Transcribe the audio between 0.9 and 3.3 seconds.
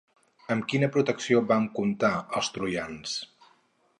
protecció van comptar els troians?